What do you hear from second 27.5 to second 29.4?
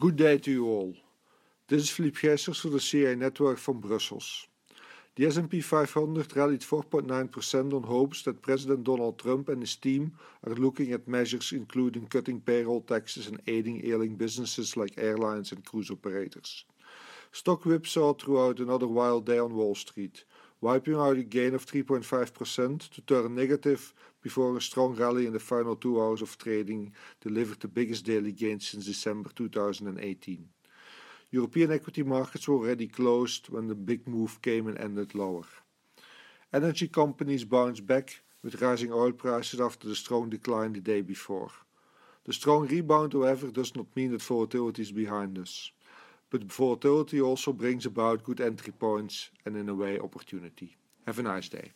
the biggest daily gain since December